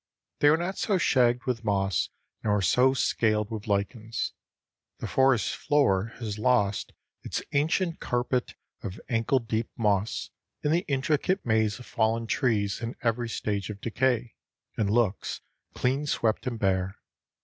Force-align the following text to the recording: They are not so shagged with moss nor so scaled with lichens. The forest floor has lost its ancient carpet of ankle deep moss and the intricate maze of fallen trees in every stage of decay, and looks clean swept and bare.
They 0.39 0.47
are 0.47 0.57
not 0.57 0.79
so 0.79 0.97
shagged 0.97 1.43
with 1.45 1.63
moss 1.63 2.09
nor 2.43 2.63
so 2.63 2.95
scaled 2.95 3.51
with 3.51 3.67
lichens. 3.67 4.33
The 4.97 5.05
forest 5.05 5.55
floor 5.55 6.13
has 6.17 6.39
lost 6.39 6.93
its 7.21 7.43
ancient 7.51 7.99
carpet 7.99 8.55
of 8.81 8.99
ankle 9.09 9.37
deep 9.37 9.69
moss 9.77 10.31
and 10.63 10.73
the 10.73 10.85
intricate 10.87 11.45
maze 11.45 11.77
of 11.77 11.85
fallen 11.85 12.25
trees 12.25 12.81
in 12.81 12.95
every 13.03 13.29
stage 13.29 13.69
of 13.69 13.79
decay, 13.79 14.33
and 14.75 14.89
looks 14.89 15.41
clean 15.75 16.07
swept 16.07 16.47
and 16.47 16.57
bare. 16.57 16.97